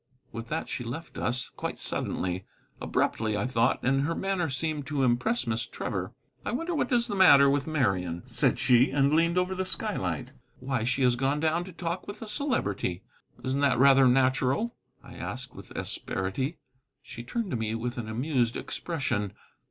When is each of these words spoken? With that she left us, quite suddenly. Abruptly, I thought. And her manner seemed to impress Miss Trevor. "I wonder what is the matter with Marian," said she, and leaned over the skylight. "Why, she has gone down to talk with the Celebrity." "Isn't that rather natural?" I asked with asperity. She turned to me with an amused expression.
With 0.31 0.47
that 0.47 0.67
she 0.67 0.83
left 0.83 1.19
us, 1.19 1.49
quite 1.49 1.79
suddenly. 1.79 2.43
Abruptly, 2.81 3.37
I 3.37 3.45
thought. 3.45 3.83
And 3.83 4.01
her 4.01 4.15
manner 4.15 4.49
seemed 4.49 4.87
to 4.87 5.03
impress 5.03 5.45
Miss 5.45 5.67
Trevor. 5.67 6.11
"I 6.43 6.53
wonder 6.53 6.73
what 6.73 6.91
is 6.91 7.05
the 7.05 7.15
matter 7.15 7.47
with 7.47 7.67
Marian," 7.67 8.23
said 8.25 8.57
she, 8.57 8.89
and 8.89 9.13
leaned 9.13 9.37
over 9.37 9.53
the 9.53 9.63
skylight. 9.63 10.31
"Why, 10.59 10.85
she 10.85 11.03
has 11.03 11.15
gone 11.15 11.39
down 11.39 11.65
to 11.65 11.71
talk 11.71 12.07
with 12.07 12.19
the 12.21 12.27
Celebrity." 12.27 13.03
"Isn't 13.43 13.59
that 13.59 13.77
rather 13.77 14.07
natural?" 14.07 14.75
I 15.03 15.17
asked 15.17 15.53
with 15.53 15.69
asperity. 15.77 16.57
She 17.03 17.21
turned 17.23 17.51
to 17.51 17.55
me 17.55 17.75
with 17.75 17.99
an 17.99 18.09
amused 18.09 18.57
expression. 18.57 19.33